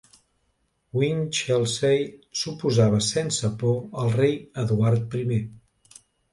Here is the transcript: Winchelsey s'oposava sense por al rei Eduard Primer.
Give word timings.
Winchelsey 0.99 2.01
s'oposava 2.41 3.03
sense 3.11 3.53
por 3.61 3.79
al 4.07 4.13
rei 4.19 4.37
Eduard 4.67 5.09
Primer. 5.15 5.43